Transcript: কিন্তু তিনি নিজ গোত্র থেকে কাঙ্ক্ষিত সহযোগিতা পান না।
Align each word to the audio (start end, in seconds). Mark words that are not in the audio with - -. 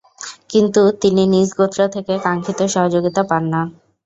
কিন্তু 0.49 0.81
তিনি 1.01 1.23
নিজ 1.33 1.49
গোত্র 1.57 1.79
থেকে 1.95 2.13
কাঙ্ক্ষিত 2.25 2.59
সহযোগিতা 2.73 3.21
পান 3.29 3.43
না। 3.53 3.61